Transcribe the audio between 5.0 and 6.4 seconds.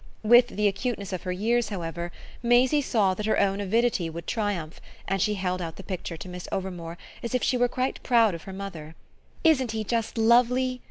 and she held out the picture to